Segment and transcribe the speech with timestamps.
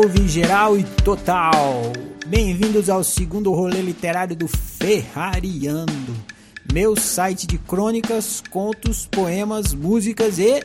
[0.00, 1.92] Salve geral e total!
[2.24, 6.14] Bem-vindos ao segundo rolê literário do Ferrariando,
[6.72, 10.64] meu site de crônicas, contos, poemas, músicas e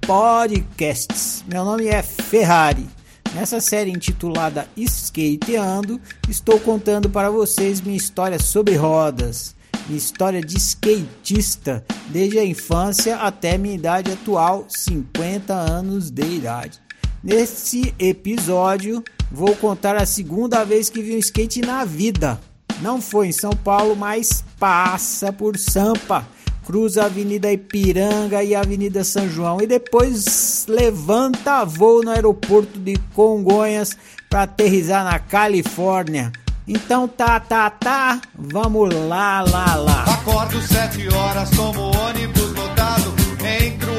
[0.00, 1.44] podcasts.
[1.46, 2.88] Meu nome é Ferrari.
[3.34, 9.54] Nessa série intitulada Skateando, estou contando para vocês minha história sobre rodas,
[9.86, 16.81] minha história de skatista, desde a infância até minha idade atual, 50 anos de idade.
[17.22, 22.40] Nesse episódio, vou contar a segunda vez que vi um skate na vida.
[22.80, 26.26] Não foi em São Paulo, mas passa por Sampa
[26.64, 32.78] cruza a Avenida Ipiranga e a Avenida São João e depois levanta voo no aeroporto
[32.78, 33.96] de Congonhas
[34.28, 36.32] para aterrizar na Califórnia.
[36.66, 40.04] Então tá, tá, tá, vamos lá, lá, lá.
[40.04, 43.12] Acordo sete horas, tomo ônibus lotado.
[43.44, 43.91] Entro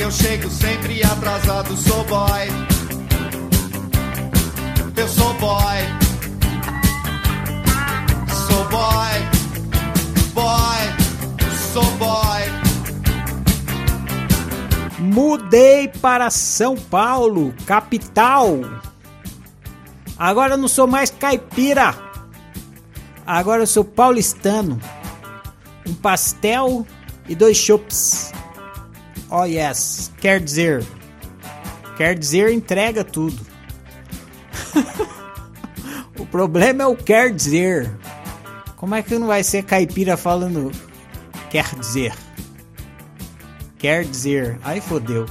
[0.00, 1.76] eu chego sempre atrasado.
[1.76, 2.48] Sou boy,
[4.96, 5.78] eu sou boy,
[8.46, 9.18] sou boy,
[10.34, 10.98] boy
[11.72, 12.42] sou boy.
[14.98, 18.60] Mudei para São Paulo, capital.
[20.18, 21.94] Agora eu não sou mais caipira.
[23.26, 24.80] Agora eu sou paulistano.
[25.86, 26.86] Um pastel
[27.28, 28.32] e dois chopps.
[29.30, 30.84] Oh yes, quer dizer,
[31.96, 33.46] quer dizer entrega tudo.
[36.18, 37.90] o problema é o quer dizer.
[38.76, 40.70] Como é que não vai ser caipira falando
[41.50, 42.14] Quer dizer.
[43.78, 44.58] Quer dizer.
[44.62, 45.26] Aí fodeu.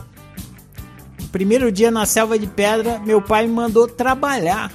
[1.31, 4.71] Primeiro dia na selva de pedra, meu pai me mandou trabalhar.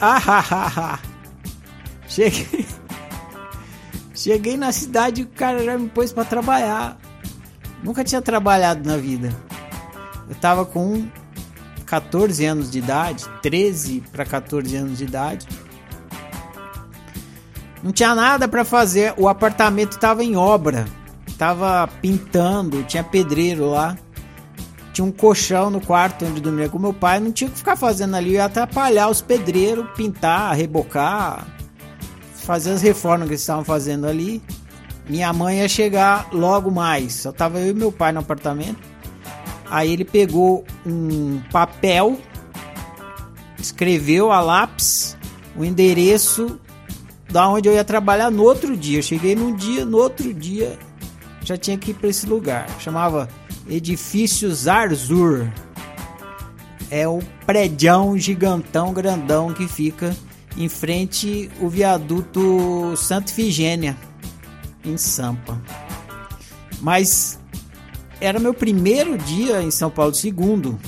[0.00, 0.20] Ah,
[0.98, 0.98] ah.
[2.06, 2.66] Cheguei.
[4.14, 6.96] Cheguei na cidade e o cara já me pôs para trabalhar.
[7.82, 9.34] Nunca tinha trabalhado na vida.
[10.28, 11.06] Eu tava com
[11.84, 15.46] 14 anos de idade, 13 para 14 anos de idade.
[17.82, 20.86] Não tinha nada para fazer, o apartamento estava em obra,
[21.36, 23.98] tava pintando, tinha pedreiro lá.
[24.92, 28.14] Tinha um colchão no quarto onde dormia com meu pai, não tinha que ficar fazendo
[28.14, 31.46] ali, ia atrapalhar os pedreiros, pintar, rebocar,
[32.34, 34.42] fazer as reformas que eles estavam fazendo ali.
[35.08, 38.78] Minha mãe ia chegar logo mais, só tava eu e meu pai no apartamento.
[39.68, 42.18] Aí ele pegou um papel,
[43.58, 45.16] escreveu a lápis
[45.56, 46.60] o endereço
[47.30, 48.98] da onde eu ia trabalhar no outro dia.
[48.98, 50.78] Eu cheguei num dia, no outro dia
[51.44, 52.68] já tinha que ir para esse lugar.
[52.78, 53.28] Chamava
[53.68, 55.48] Edifício Zarzur.
[56.90, 60.14] É o prédio gigantão, grandão que fica
[60.56, 63.96] em frente o viaduto Santa Ifigênia,
[64.84, 65.60] em Sampa.
[66.80, 67.38] Mas
[68.20, 70.78] era meu primeiro dia em São Paulo, segundo.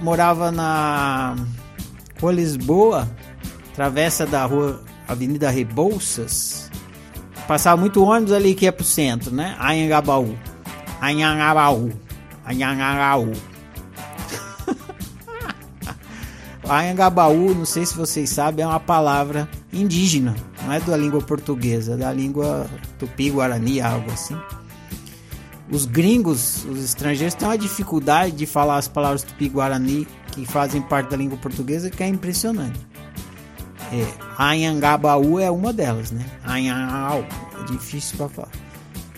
[0.00, 1.36] Morava na
[2.20, 3.08] Rua Lisboa,
[3.74, 6.70] travessa da rua Avenida Rebouças,
[7.48, 9.56] passava muito ônibus ali que ia pro centro, né?
[9.58, 10.36] Anhangabaú.
[11.00, 11.90] Anhangabaú.
[12.44, 13.32] Anhangabaú.
[16.68, 20.36] Anhangabaú, não sei se vocês sabem, é uma palavra indígena,
[20.68, 22.68] não é da língua portuguesa, é da língua
[22.98, 24.36] tupi-guarani, algo assim.
[25.70, 31.08] Os gringos, os estrangeiros, têm uma dificuldade de falar as palavras tupi-guarani que fazem parte
[31.08, 32.78] da língua portuguesa que é impressionante.
[33.90, 34.06] É,
[34.38, 36.22] Anhangabaú é uma delas, né?
[36.44, 37.24] Anhangabaú,
[37.62, 38.50] é difícil para falar.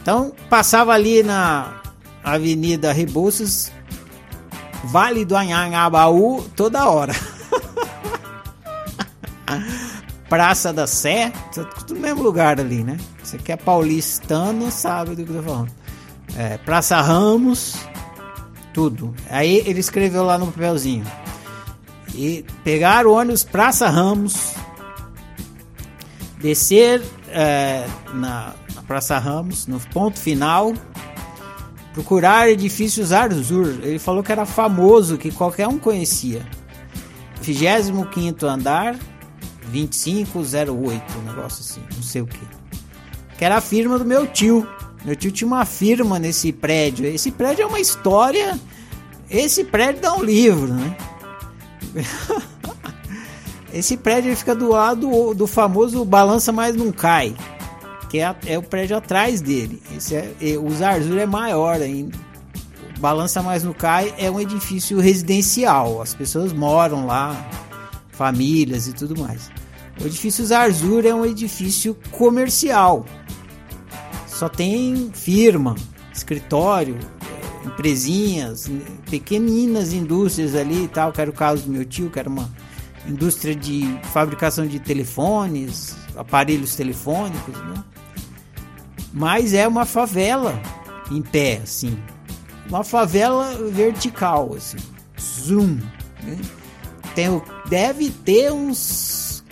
[0.01, 1.83] Então, passava ali na
[2.23, 3.73] Avenida Rebouças,
[4.85, 7.13] Vale do Anhangabaú, toda hora.
[10.31, 12.97] Praça da Sé, tudo no mesmo lugar ali, né?
[13.21, 15.73] Você que é paulistano sabe do que eu tô falando.
[16.37, 17.75] É, Praça Ramos,
[18.73, 19.13] tudo.
[19.29, 21.05] Aí ele escreveu lá no papelzinho.
[22.15, 24.55] E pegar o ônibus Praça Ramos,
[26.41, 27.85] descer é,
[28.15, 30.73] na, na, Praça Ramos, no ponto final,
[31.93, 33.81] procurar edifícios Arzur.
[33.83, 36.47] Ele falou que era famoso, que qualquer um conhecia.
[37.43, 38.95] 25 andar,
[39.67, 42.41] 2508, um negócio assim, não sei o que.
[43.39, 44.67] Que era a firma do meu tio.
[45.05, 47.07] Meu tio tinha uma firma nesse prédio.
[47.07, 48.59] Esse prédio é uma história.
[49.31, 50.97] Esse prédio dá um livro, né?
[53.73, 57.35] Esse prédio fica do lado do famoso Balança Mas Não Cai,
[58.09, 59.81] que é, é o prédio atrás dele.
[59.97, 62.19] Esse é, o Zarzur é maior ainda.
[62.99, 67.35] Balança Mais Não Cai é um edifício residencial, as pessoas moram lá,
[68.21, 69.51] famílias e tudo mais.
[69.99, 73.07] O edifício Zarzur é um edifício comercial,
[74.27, 75.75] só tem firma,
[76.13, 76.99] escritório,
[77.65, 78.71] empresinhas,
[79.11, 82.51] pequeninas indústrias ali e tal, que era o caso do meu tio, que era uma
[83.09, 87.85] indústria de fabricação de telefones, aparelhos telefônicos, né?
[89.15, 90.61] Mas é uma favela
[91.11, 91.99] em pé, assim.
[92.69, 94.79] Uma favela vertical, assim.
[95.19, 95.79] Zoom.
[96.23, 96.39] Né?
[97.15, 99.45] Tem, deve ter uns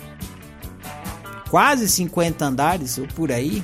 [1.49, 3.63] quase 50 andares ou por aí.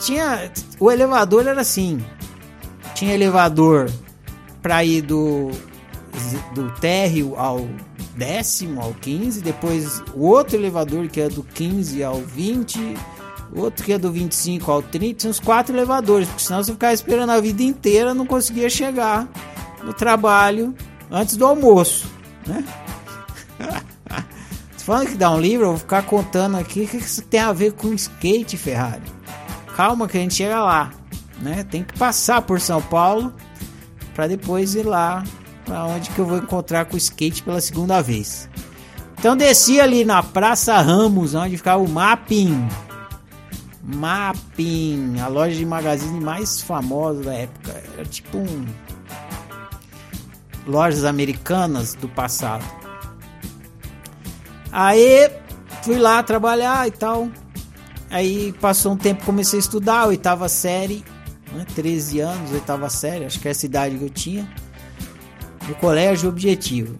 [0.00, 2.04] Tinha o elevador era assim.
[2.94, 3.90] Tinha elevador
[4.62, 5.50] para ir do
[6.52, 7.66] do térreo ao
[8.16, 12.96] décimo ao 15, depois o outro elevador que é do 15 ao 20,
[13.54, 16.92] outro que é do 25 ao 30, tinha uns quatro elevadores, porque senão você ficava
[16.92, 19.28] esperando a vida inteira, não conseguia chegar
[19.84, 20.74] no trabalho
[21.10, 22.10] antes do almoço,
[22.46, 22.64] né?
[24.78, 27.52] Falando que dá um livro, eu vou ficar contando aqui o que isso tem a
[27.52, 29.02] ver com skate, Ferrari.
[29.76, 30.90] Calma que a gente chega lá,
[31.40, 31.64] né?
[31.64, 33.32] Tem que passar por São Paulo
[34.14, 35.22] para depois ir lá
[35.68, 38.48] para onde que eu vou encontrar com o skate pela segunda vez.
[39.18, 42.66] Então desci ali na Praça Ramos, onde ficava o Mapping.
[43.82, 47.82] Mapping, a loja de magazine mais famosa da época.
[47.94, 48.66] Era tipo um
[50.66, 52.64] lojas americanas do passado.
[54.72, 55.30] Aí
[55.82, 57.28] fui lá trabalhar e tal.
[58.10, 61.04] Aí passou um tempo, comecei a estudar, oitava série,
[61.52, 64.48] né, 13 anos, oitava série, acho que é a idade que eu tinha.
[65.68, 66.98] No colégio objetivo.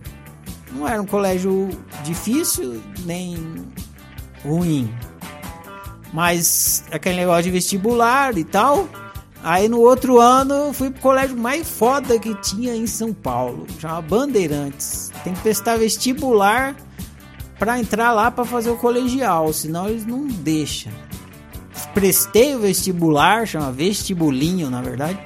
[0.73, 1.70] Não era um colégio
[2.05, 3.38] difícil nem
[4.44, 4.93] ruim.
[6.12, 8.88] Mas aquele negócio de vestibular e tal.
[9.43, 14.03] Aí no outro ano fui pro colégio mais foda que tinha em São Paulo, chama
[14.03, 15.12] Bandeirantes.
[15.25, 16.75] Tem que prestar vestibular
[17.58, 20.93] para entrar lá para fazer o colegial, senão eles não deixam.
[21.93, 25.19] Prestei o vestibular, chama vestibulinho, na verdade.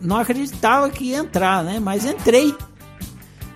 [0.00, 1.78] Não acreditava que ia entrar, né?
[1.78, 2.54] Mas entrei.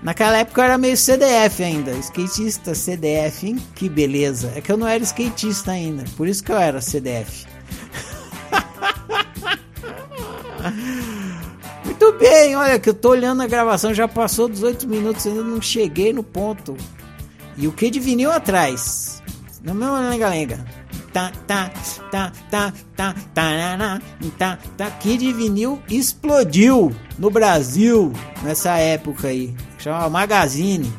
[0.03, 3.57] Naquela época eu era meio CDF ainda, skatista CDF, hein?
[3.75, 4.53] Que beleza.
[4.55, 7.47] É que eu não era skatista ainda, por isso que eu era CDF.
[11.85, 15.63] Muito bem, olha que eu tô olhando a gravação, já passou 18 minutos, ainda não
[15.63, 16.77] cheguei no ponto.
[17.57, 19.23] E o que de vinil atrás?
[19.63, 20.65] Não meu lenga-lenga.
[21.15, 21.71] Tá, tá,
[22.11, 24.01] tá, tá, tá, tá,
[24.37, 24.91] tá, tá.
[24.99, 28.13] Kid Vinil explodiu no Brasil
[28.43, 29.55] nessa época aí.
[29.79, 30.93] Chamava Magazine.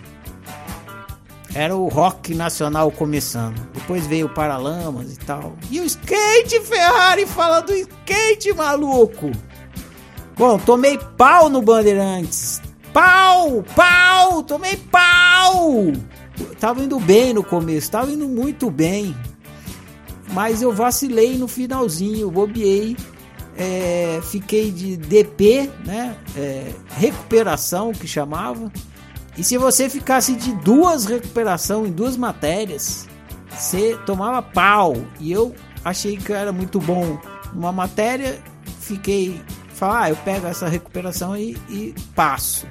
[1.54, 3.60] Era o rock nacional começando.
[3.74, 5.54] Depois veio o Paralamas e tal.
[5.70, 9.32] E o skate, Ferrari, fala do skate, maluco.
[10.38, 12.62] Bom, tomei pau no Bandeirantes.
[12.94, 15.92] Pau, pau, tomei pau
[16.60, 19.16] tava indo bem no começo, tava indo muito bem.
[20.32, 22.98] Mas eu vacilei no finalzinho, bobeei.
[23.58, 26.16] É, fiquei de DP, né?
[26.36, 28.72] É, recuperação que chamava.
[29.38, 33.08] E se você ficasse de duas recuperação em duas matérias,
[33.50, 34.96] você tomava pau.
[35.20, 35.54] E eu
[35.84, 37.20] achei que eu era muito bom
[37.54, 38.42] numa matéria,
[38.82, 39.42] fiquei
[39.76, 42.66] falar, ah, eu pego essa recuperação e, e passo.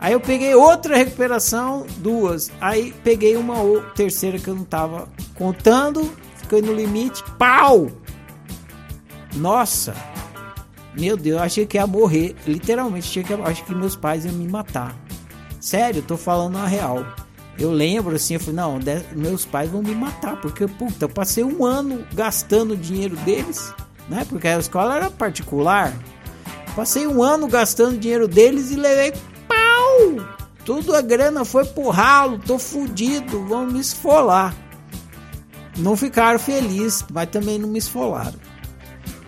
[0.00, 2.50] Aí eu peguei outra recuperação, duas.
[2.60, 7.90] Aí peguei uma ou terceira que eu não tava contando, fiquei no limite, pau!
[9.34, 9.94] Nossa!
[10.94, 12.34] Meu Deus, eu achei que ia morrer.
[12.46, 14.96] Literalmente, achei que, achei que meus pais iam me matar.
[15.60, 17.04] Sério, tô falando a real.
[17.58, 18.78] Eu lembro assim, eu falei, não,
[19.12, 23.72] meus pais vão me matar, porque, puta, eu passei um ano gastando o dinheiro deles,
[24.08, 24.26] né?
[24.28, 25.92] Porque a escola era particular.
[26.74, 29.14] Passei um ano gastando dinheiro deles e levei
[30.64, 34.54] tudo a grana foi pro ralo, tô fudido, vão me esfolar.
[35.76, 38.38] Não ficaram felizes, mas também não me esfolaram.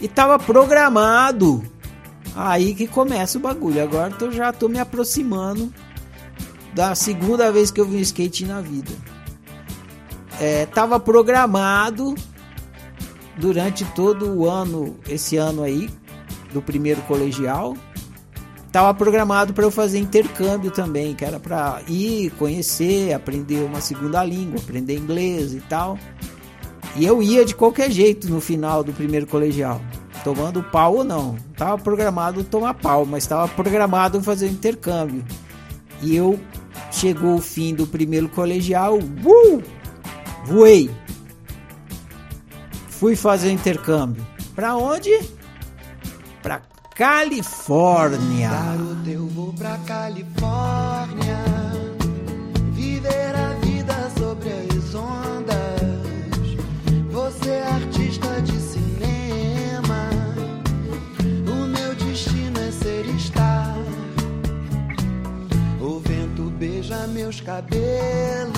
[0.01, 1.63] E tava programado.
[2.35, 3.83] Aí que começa o bagulho.
[3.83, 5.73] Agora eu já tô me aproximando
[6.75, 8.93] da segunda vez que eu vi um skate na vida.
[10.41, 12.15] É, tava programado
[13.37, 15.91] durante todo o ano, esse ano aí,
[16.53, 17.77] do primeiro colegial,
[18.71, 24.23] Tava programado para eu fazer intercâmbio também, que era para ir conhecer, aprender uma segunda
[24.23, 25.99] língua, aprender inglês e tal.
[26.95, 29.81] E eu ia de qualquer jeito no final do primeiro colegial,
[30.23, 31.37] tomando pau ou não.
[31.57, 35.25] Tava programado tomar pau, mas estava programado fazer intercâmbio.
[36.03, 36.39] E eu
[36.91, 39.63] chegou o fim do primeiro colegial, uh,
[40.45, 40.91] voei.
[42.89, 44.27] Fui fazer intercâmbio.
[44.55, 45.38] Para onde?
[46.99, 48.51] Califórnia.
[49.07, 51.39] Eu vou pra Califórnia
[52.73, 56.57] viver a vida as ondas.
[57.13, 60.11] Você é artista de cinema.
[61.47, 63.77] O meu destino é ser estar.
[65.81, 68.58] O vento beija meus cabelos.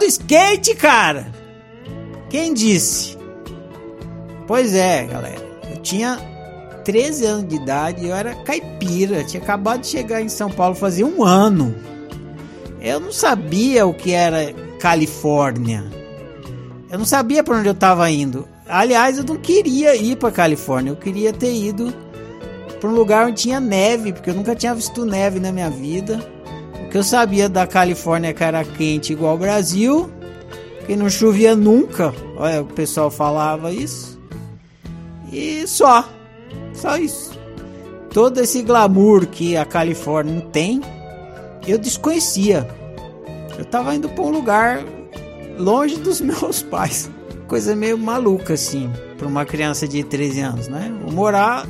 [0.00, 1.30] Do skate, cara!
[2.28, 3.16] Quem disse?
[4.46, 5.48] Pois é, galera.
[5.70, 6.18] Eu tinha
[6.84, 11.06] 13 anos de idade, eu era caipira, tinha acabado de chegar em São Paulo fazia
[11.06, 11.74] um ano.
[12.80, 15.84] Eu não sabia o que era Califórnia.
[16.90, 18.48] Eu não sabia para onde eu estava indo.
[18.66, 21.92] Aliás, eu não queria ir para Califórnia, eu queria ter ido
[22.80, 26.26] para um lugar onde tinha neve, porque eu nunca tinha visto neve na minha vida.
[26.90, 30.10] O que eu sabia da Califórnia que era quente igual ao Brasil,
[30.84, 32.12] que não chovia nunca.
[32.36, 34.20] Olha, o pessoal falava isso.
[35.30, 36.08] E só.
[36.74, 37.30] Só isso.
[38.12, 40.80] Todo esse glamour que a Califórnia tem,
[41.64, 42.68] eu desconhecia.
[43.56, 44.84] Eu tava indo para um lugar
[45.56, 47.08] longe dos meus pais.
[47.46, 50.92] Coisa meio maluca assim, para uma criança de 13 anos, né?
[51.12, 51.68] Morar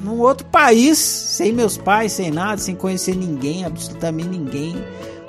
[0.00, 4.76] num outro país, sem meus pais, sem nada, sem conhecer ninguém, absolutamente ninguém.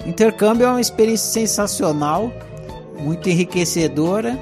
[0.06, 2.32] O intercâmbio é uma experiência sensacional,
[3.00, 4.38] muito enriquecedora.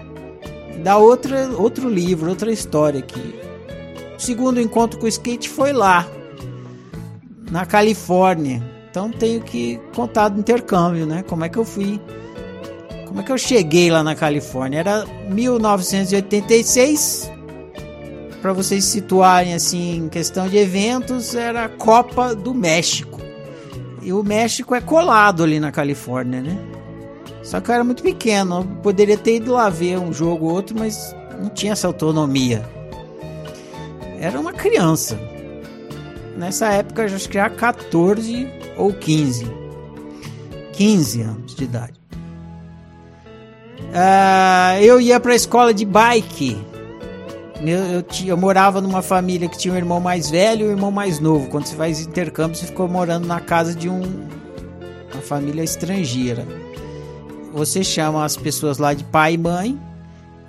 [0.84, 3.36] Dá outra, outro livro, outra história aqui.
[4.18, 6.08] O segundo encontro com o skate foi lá,
[7.50, 8.62] na Califórnia.
[8.90, 11.24] Então tenho que contar do intercâmbio, né?
[11.24, 12.00] Como é que eu fui.
[13.06, 14.80] Como é que eu cheguei lá na Califórnia?
[14.80, 17.32] Era 1986.
[18.42, 23.20] Para vocês situarem assim em questão de eventos, era a Copa do México.
[24.02, 26.58] E o México é colado ali na Califórnia, né?
[27.44, 30.54] Só que eu era muito pequeno, eu poderia ter ido lá ver um jogo ou
[30.54, 32.68] outro, mas não tinha essa autonomia.
[34.20, 35.18] Era uma criança.
[36.38, 39.48] Nessa época eu acho que era 14 ou 15.
[40.74, 42.00] 15 anos de idade.
[43.80, 46.58] Uh, eu ia para a escola de bike.
[47.62, 50.92] Eu, eu, eu, morava numa família que tinha um irmão mais velho e um irmão
[50.92, 51.48] mais novo.
[51.48, 54.02] Quando você faz intercâmbio, você ficou morando na casa de um,
[55.12, 56.46] uma família estrangeira.
[57.54, 59.80] Você chama as pessoas lá de pai e mãe,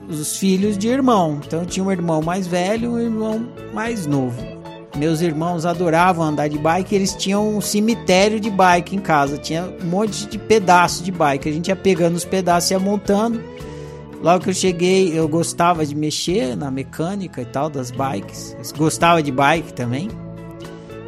[0.09, 1.41] os filhos de irmão.
[1.47, 4.59] Então eu tinha um irmão mais velho e um irmão mais novo.
[4.97, 9.73] Meus irmãos adoravam andar de bike, eles tinham um cemitério de bike em casa, tinha
[9.83, 11.49] um monte de pedaços de bike.
[11.49, 13.41] A gente ia pegando os pedaços e ia montando.
[14.23, 18.57] Logo que eu cheguei, eu gostava de mexer na mecânica e tal das bikes.
[18.59, 20.09] Eu gostava de bike também.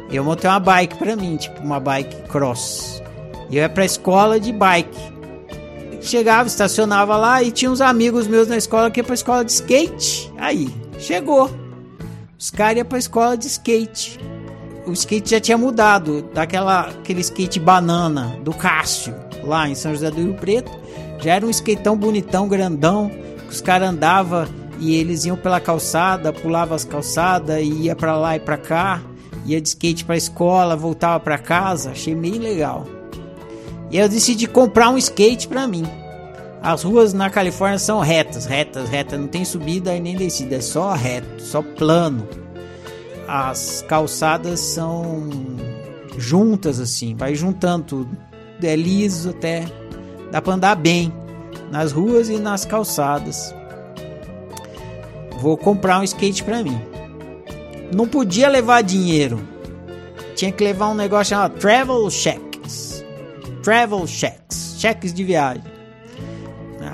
[0.09, 3.01] Eu montei uma bike para mim, tipo uma bike cross.
[3.49, 5.11] E eu ia pra escola de bike.
[6.01, 9.51] Chegava, estacionava lá e tinha uns amigos meus na escola que ia pra escola de
[9.51, 10.31] skate.
[10.37, 11.51] Aí, chegou.
[12.39, 14.19] Os caras iam pra escola de skate.
[14.85, 19.13] O skate já tinha mudado, daquela aquele skate banana do Cássio,
[19.43, 20.71] lá em São José do Rio Preto.
[21.21, 23.09] Já era um skateão bonitão, grandão,
[23.47, 24.47] que os caras andavam
[24.79, 29.01] e eles iam pela calçada, pulavam as calçadas e ia para lá e para cá,
[29.45, 32.87] ia de skate para escola, voltava para casa, achei meio legal.
[33.91, 35.85] E eu decidi comprar um skate para mim.
[36.63, 40.61] As ruas na Califórnia são retas, retas, retas, não tem subida e nem descida, é
[40.61, 42.27] só reto, só plano.
[43.27, 45.29] As calçadas são
[46.17, 48.17] juntas assim, vai juntando tudo,
[48.61, 49.65] é liso até,
[50.31, 51.13] dá para andar bem
[51.69, 53.53] nas ruas e nas calçadas.
[55.39, 56.79] Vou comprar um skate para mim.
[57.93, 59.39] Não podia levar dinheiro,
[60.35, 63.03] tinha que levar um negócio chamado Travel Checks.
[63.61, 65.71] Travel Checks, cheques de viagem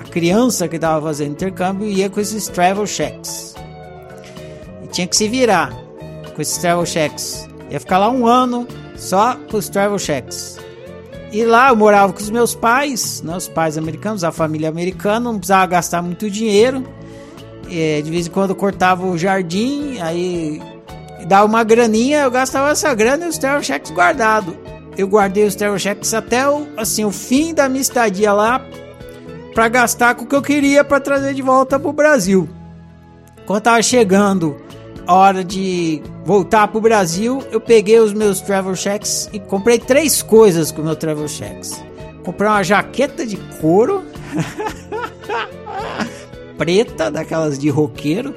[0.08, 3.54] criança que estava fazendo intercâmbio ia com esses travel checks.
[4.82, 5.72] E tinha que se virar
[6.34, 7.48] com esses travel checks.
[7.70, 8.66] Ia ficar lá um ano
[8.96, 10.57] só com os travel checks.
[11.30, 15.20] E lá eu morava com os meus pais, né, os pais americanos, a família americana,
[15.20, 16.84] não precisava gastar muito dinheiro.
[17.68, 20.62] E, de vez em quando eu cortava o jardim, aí
[21.26, 24.54] dava uma graninha, eu gastava essa grana e os travel checks guardados.
[24.96, 28.64] Eu guardei os checks até o, assim, o fim da minha estadia lá,
[29.54, 32.48] para gastar com o que eu queria para trazer de volta pro Brasil.
[33.44, 34.56] Quando tava chegando
[35.08, 40.20] a hora de voltar pro Brasil, eu peguei os meus travel checks e comprei três
[40.20, 41.82] coisas com meus travel checks.
[42.22, 44.04] Comprei uma jaqueta de couro
[46.58, 48.34] preta, daquelas de roqueiro.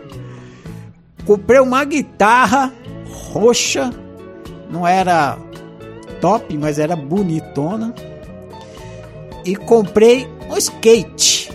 [1.26, 2.72] Comprei uma guitarra
[3.06, 3.92] roxa,
[4.70, 5.38] não era
[6.22, 7.94] top, mas era bonitona.
[9.44, 11.52] E comprei um skate.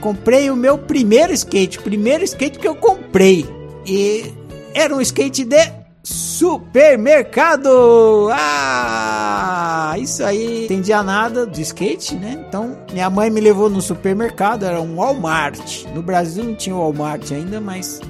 [0.00, 3.58] Comprei o meu primeiro skate, o primeiro skate que eu comprei.
[3.90, 4.32] E
[4.72, 5.72] era um skate de
[6.04, 8.28] supermercado.
[8.32, 10.66] Ah, isso aí.
[10.66, 12.44] Entendia nada de skate, né?
[12.46, 15.86] Então, minha mãe me levou no supermercado, era um Walmart.
[15.92, 18.00] No Brasil não tinha Walmart ainda, mas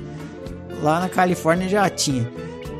[0.82, 2.30] lá na Califórnia já tinha.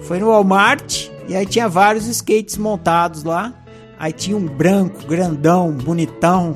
[0.02, 3.54] Foi no Walmart e aí tinha vários skates montados lá.
[3.98, 6.54] Aí tinha um branco, grandão, bonitão.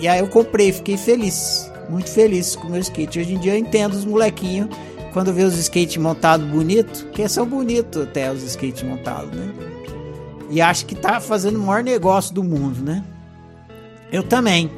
[0.00, 3.20] E aí eu comprei, fiquei feliz, muito feliz com o meu skate.
[3.20, 4.68] Hoje em dia eu entendo os molequinhos
[5.12, 9.52] quando vê os skates montados bonito, que são bonitos até os skates montados, né?
[10.50, 13.04] E acho que tá fazendo o maior negócio do mundo, né?
[14.12, 14.70] Eu também.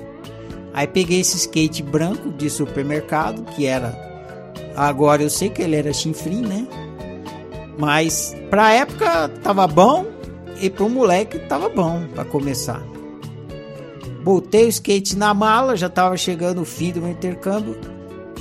[0.75, 3.97] Aí peguei esse skate branco de supermercado, que era.
[4.77, 6.67] Agora eu sei que ele era chinfrim, né?
[7.79, 10.07] Mas pra época tava bom
[10.61, 12.83] e pro moleque tava bom para começar.
[14.23, 17.77] Botei o skate na mala, já tava chegando o fim do meu intercâmbio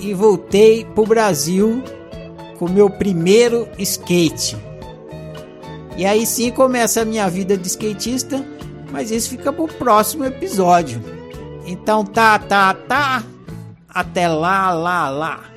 [0.01, 1.83] e voltei pro Brasil
[2.57, 4.57] com meu primeiro skate.
[5.95, 8.43] E aí sim começa a minha vida de skatista,
[8.91, 11.01] mas isso fica pro próximo episódio.
[11.65, 13.23] Então tá, tá, tá.
[13.87, 15.50] Até lá, lá, lá.